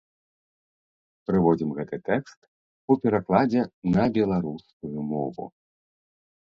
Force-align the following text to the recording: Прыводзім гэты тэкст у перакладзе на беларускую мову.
Прыводзім 1.31 1.69
гэты 1.81 1.99
тэкст 2.09 2.39
у 2.91 2.99
перакладзе 3.05 3.61
на 3.95 4.03
беларускую 4.19 4.99
мову. 5.15 5.43